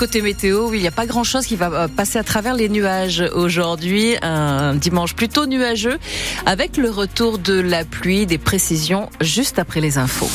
[0.00, 4.16] côté météo, il n'y a pas grand-chose qui va passer à travers les nuages aujourd'hui.
[4.22, 5.98] Un dimanche plutôt nuageux
[6.46, 10.30] avec le retour de la pluie, des précisions juste après les infos.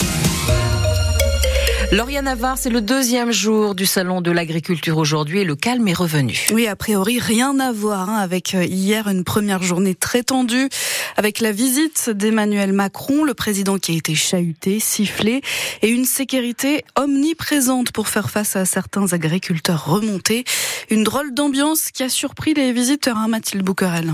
[1.91, 5.93] Lauriane Navarre, c'est le deuxième jour du salon de l'agriculture aujourd'hui et le calme est
[5.93, 6.47] revenu.
[6.51, 10.69] Oui, a priori, rien à voir hein, avec euh, hier, une première journée très tendue,
[11.15, 15.41] avec la visite d'Emmanuel Macron, le président qui a été chahuté, sifflé,
[15.81, 20.43] et une sécurité omniprésente pour faire face à certains agriculteurs remontés.
[20.89, 24.13] Une drôle d'ambiance qui a surpris les visiteurs, hein, Mathilde Bouquerel.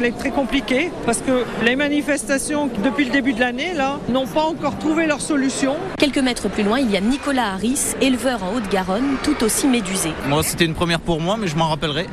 [0.05, 4.43] être très compliqué parce que les manifestations depuis le début de l'année là n'ont pas
[4.43, 5.75] encore trouvé leur solution.
[5.97, 10.09] Quelques mètres plus loin, il y a Nicolas Harris, éleveur en Haute-Garonne, tout aussi médusé.
[10.27, 12.07] Moi, c'était une première pour moi, mais je m'en rappellerai.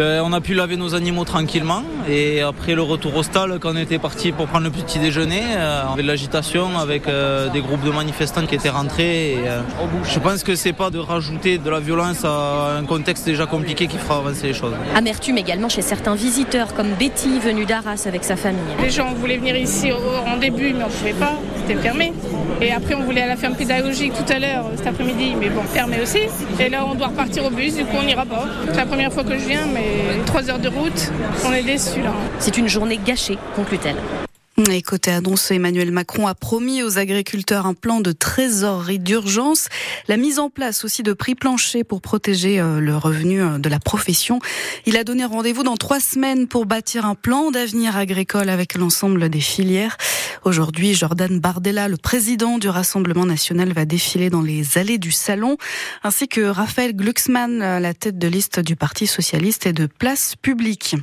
[0.00, 3.72] Euh, on a pu laver nos animaux tranquillement et après le retour au stade, quand
[3.72, 7.48] on était parti pour prendre le petit déjeuner, euh, on avait de l'agitation avec euh,
[7.50, 9.32] des groupes de manifestants qui étaient rentrés.
[9.32, 9.38] Et,
[10.04, 13.86] je pense que c'est pas de rajouter de la violence à un contexte déjà compliqué
[13.86, 14.72] qui fera avancer les choses.
[14.94, 18.60] Amertume également chez certains visiteurs comme Betty venu d'Arras avec sa famille.
[18.82, 22.12] Les gens voulaient venir ici en début, mais on ne pouvait pas, c'était fermé.
[22.60, 25.62] Et après, on voulait à la ferme pédagogique tout à l'heure, cet après-midi, mais bon,
[25.62, 26.20] fermé aussi.
[26.58, 28.46] Et là, on doit repartir au bus, du coup, on n'ira pas.
[28.68, 31.12] C'est la première fois que je viens, mais trois heures de route,
[31.46, 32.12] on est déçus là.
[32.38, 33.96] C'est une journée gâchée, conclut-elle.
[34.56, 39.66] Et côté annonce, Emmanuel Macron a promis aux agriculteurs un plan de trésorerie d'urgence,
[40.06, 43.68] la mise en place aussi de prix planchers pour protéger euh, le revenu euh, de
[43.68, 44.38] la profession.
[44.86, 49.28] Il a donné rendez-vous dans trois semaines pour bâtir un plan d'avenir agricole avec l'ensemble
[49.28, 49.96] des filières.
[50.44, 55.56] Aujourd'hui, Jordan Bardella, le président du Rassemblement national, va défiler dans les allées du salon,
[56.04, 60.94] ainsi que Raphaël Glucksmann, la tête de liste du Parti socialiste et de Place publique.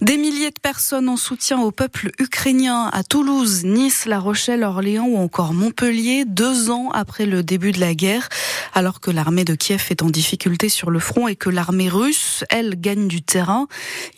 [0.00, 5.06] Des milliers de personnes en soutien au peuple ukrainien à Toulouse, Nice, La Rochelle, Orléans
[5.06, 8.28] ou encore Montpellier, deux ans après le début de la guerre,
[8.74, 12.44] alors que l'armée de Kiev est en difficulté sur le front et que l'armée russe,
[12.50, 13.66] elle, gagne du terrain.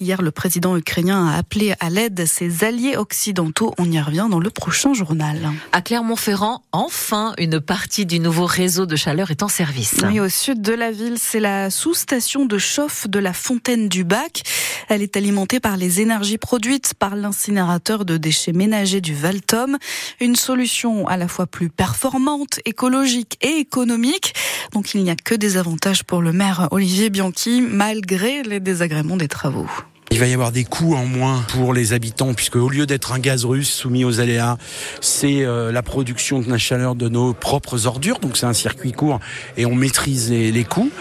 [0.01, 3.75] Hier, le président ukrainien a appelé à l'aide ses alliés occidentaux.
[3.79, 5.51] On y revient dans le prochain journal.
[5.73, 9.97] À Clermont-Ferrand, enfin, une partie du nouveau réseau de chaleur est en service.
[10.05, 14.05] Oui, au sud de la ville, c'est la sous-station de chauffe de la Fontaine du
[14.05, 14.43] Bac.
[14.89, 19.79] Elle est alimentée par les énergies produites par l'incinérateur de déchets ménager du Valtom.
[20.21, 24.35] Une solution à la fois plus performante, écologique et économique.
[24.73, 29.17] Donc il n'y a que des avantages pour le maire Olivier Bianchi, malgré les désagréments
[29.17, 29.69] des travaux.
[30.15, 33.11] Il va y avoir des coûts en moins pour les habitants, puisque au lieu d'être
[33.11, 34.59] un gaz russe soumis aux aléas,
[35.01, 38.21] c'est euh, la production de la chaleur de nos propres ordures.
[38.21, 39.19] Donc c'est un circuit court
[39.57, 40.93] et on maîtrise les, coûts.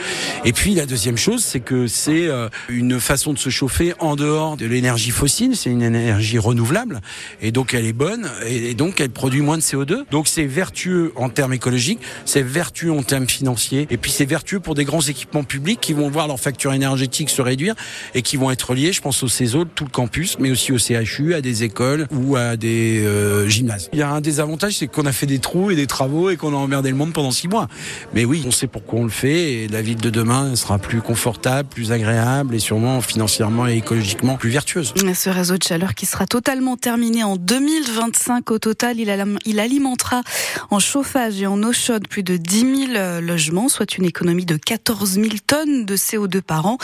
[0.46, 4.16] Et puis la deuxième chose, c'est que c'est euh, une façon de se chauffer en
[4.16, 5.56] dehors de l'énergie fossile.
[5.56, 7.00] C'est une énergie renouvelable
[7.40, 10.06] et donc elle est bonne et donc elle produit moins de CO2.
[10.10, 14.60] Donc c'est vertueux en termes écologiques, c'est vertueux en termes financiers et puis c'est vertueux
[14.60, 17.76] pour des grands équipements publics qui vont voir leur facture énergétique se réduire
[18.16, 21.34] et qui vont être liés pense au CESO, tout le campus, mais aussi au CHU,
[21.34, 23.90] à des écoles ou à des euh, gymnases.
[23.92, 26.38] Il y a un désavantage, c'est qu'on a fait des trous et des travaux et
[26.38, 27.68] qu'on a emmerdé le monde pendant six mois.
[28.14, 31.02] Mais oui, on sait pourquoi on le fait et la ville de demain sera plus
[31.02, 34.94] confortable, plus agréable et sûrement financièrement et écologiquement plus vertueuse.
[35.14, 40.22] Ce réseau de chaleur qui sera totalement terminé en 2025 au total, il alimentera
[40.70, 44.46] en chauffage et en eau chaude plus de 10 000 euh, logements, soit une économie
[44.46, 46.78] de 14 000 tonnes de CO2 par an.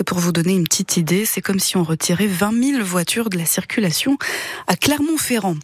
[0.00, 3.30] Et pour vous donner une petite idée, c'est comme si on retirait 20 000 voitures
[3.30, 4.18] de la circulation
[4.66, 5.56] à Clermont-Ferrand.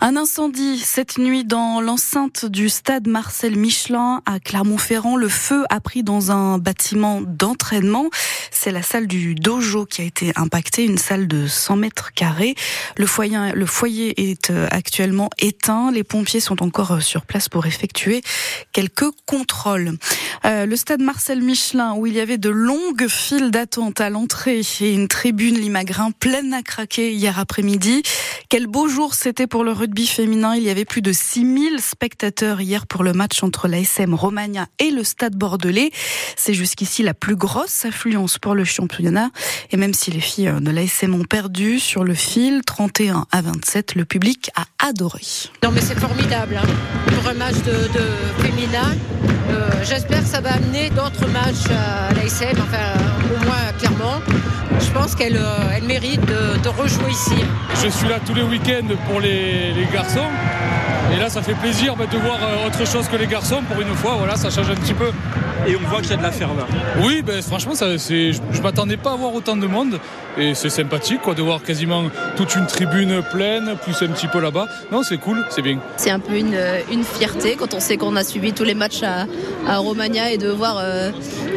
[0.00, 5.16] Un incendie cette nuit dans l'enceinte du stade Marcel Michelin à Clermont-Ferrand.
[5.16, 8.08] Le feu a pris dans un bâtiment d'entraînement.
[8.50, 12.54] C'est la salle du dojo qui a été impactée, une salle de 100 mètres carrés.
[12.96, 15.90] Le foyer, le foyer est euh, actuellement éteint.
[15.92, 18.22] Les pompiers sont encore euh, sur place pour effectuer
[18.72, 19.92] quelques contrôles.
[20.44, 24.62] Euh, le stade Marcel Michelin, où il y avait de longues files d'attente à l'entrée
[24.80, 28.02] et une tribune Limagrin pleine à craquer hier après-midi.
[28.48, 30.56] Quel beau jour c'était pour le rugby féminin.
[30.56, 34.90] Il y avait plus de 6000 spectateurs hier pour le match entre l'ASM Romagna et
[34.90, 35.90] le Stade Bordelais.
[36.36, 39.30] C'est jusqu'ici la plus grosse affluence pour le championnat.
[39.70, 43.94] Et même si les filles de l'ASM ont perdu sur le fil, 31 à 27,
[43.94, 45.22] le public a adoré.
[45.62, 46.66] Non mais c'est formidable hein.
[47.06, 48.96] pour un match de féminin.
[49.50, 53.00] Euh, J'espère que ça va amener d'autres matchs à l'ASM, enfin
[53.34, 54.20] au moins clairement.
[54.80, 57.44] Je pense qu'elle euh, elle mérite de, de, rejouer ici.
[57.82, 60.28] Je suis là tous les week-ends pour les, les garçons.
[61.12, 63.80] Et là, ça fait plaisir bah, de voir euh, autre chose que les garçons pour
[63.80, 64.14] une fois.
[64.16, 65.10] Voilà, ça change un petit peu.
[65.66, 66.66] Et on voit qu'il y a de la ferveur.
[67.02, 70.00] Oui, ben, franchement, ça, je ne m'attendais pas à voir autant de monde.
[70.38, 72.04] Et c'est sympathique quoi, de voir quasiment
[72.36, 74.66] toute une tribune pleine, plus un petit peu là-bas.
[74.90, 75.78] Non, c'est cool, c'est bien.
[75.96, 76.56] C'est un peu une,
[76.90, 79.26] une, fierté quand on sait qu'on a suivi tous les matchs à,
[79.66, 81.10] à Romagna et de voir euh,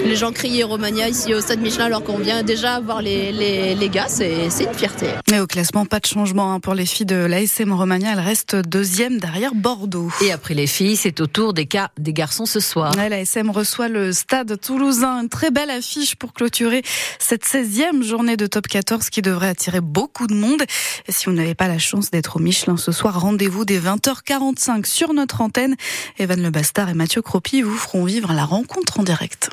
[0.03, 3.75] les gens crier Romagna ici au Stade Michelin alors qu'on vient déjà voir les, les,
[3.75, 4.07] les gars.
[4.09, 5.07] C'est une fierté.
[5.31, 8.11] Et au classement, pas de changement hein, pour les filles de l'ASM Romagna.
[8.13, 10.11] Elles restent deuxième derrière Bordeaux.
[10.21, 12.93] Et après les filles, c'est au tour des, cas, des garçons ce soir.
[12.97, 15.21] Ouais, L'ASM reçoit le Stade Toulousain.
[15.21, 16.81] Une très belle affiche pour clôturer
[17.19, 20.63] cette 16e journée de Top 14 qui devrait attirer beaucoup de monde.
[21.09, 25.13] Si vous n'avez pas la chance d'être au Michelin ce soir, rendez-vous dès 20h45 sur
[25.13, 25.75] notre antenne.
[26.17, 29.49] Evan Le Bastard et Mathieu Cropi vous feront vivre la rencontre en direct.